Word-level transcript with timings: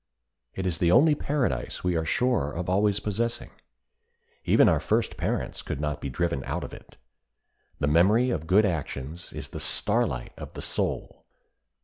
It 0.55 0.65
is 0.65 0.79
the 0.79 0.91
only 0.91 1.13
paradise 1.13 1.83
we 1.83 1.95
are 1.95 2.05
sure 2.05 2.51
of 2.53 2.67
always 2.67 2.99
possessing. 2.99 3.51
Even 4.45 4.67
our 4.67 4.79
first 4.79 5.15
parents 5.15 5.61
could 5.61 5.79
not 5.79 6.01
be 6.01 6.09
driven 6.09 6.43
out 6.45 6.63
of 6.63 6.73
it. 6.73 6.95
The 7.77 7.85
memory 7.85 8.31
of 8.31 8.47
good 8.47 8.65
actions 8.65 9.31
is 9.31 9.49
the 9.49 9.59
starlight 9.59 10.33
of 10.39 10.53
the 10.53 10.61
soul. 10.63 11.27